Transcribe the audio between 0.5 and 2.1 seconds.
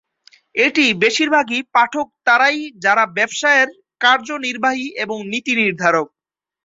এটি বেশিরভাগই পাঠক